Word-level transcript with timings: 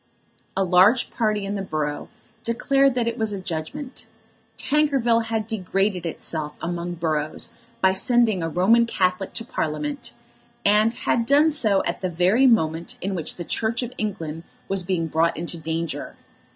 A 0.57 0.63
large 0.63 1.11
party 1.11 1.45
in 1.45 1.53
the 1.53 1.61
borough 1.61 2.09
declared 2.43 2.95
that 2.95 3.07
it 3.07 3.19
was 3.19 3.31
a 3.31 3.39
judgment. 3.39 4.07
Tankerville 4.57 5.25
had 5.25 5.45
degraded 5.45 6.07
itself 6.07 6.53
among 6.59 6.95
boroughs 6.95 7.51
by 7.81 7.91
sending 7.93 8.41
a 8.41 8.49
Roman 8.49 8.87
Catholic 8.87 9.31
to 9.33 9.45
Parliament, 9.45 10.13
and 10.65 10.91
had 10.91 11.27
done 11.27 11.51
so 11.51 11.83
at 11.85 12.01
the 12.01 12.09
very 12.09 12.47
moment 12.47 12.95
in 12.99 13.13
which 13.13 13.35
the 13.35 13.45
Church 13.45 13.83
of 13.83 13.93
England 13.99 14.41
was 14.67 14.81
being 14.81 15.05
brought 15.05 15.37
into 15.37 15.59
danger. 15.59 16.15